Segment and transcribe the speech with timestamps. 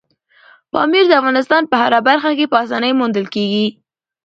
[0.71, 3.67] پامیر د افغانستان په هره برخه کې په اسانۍ موندل کېږي.